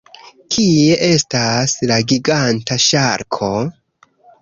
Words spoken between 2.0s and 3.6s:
giganta ŝarko?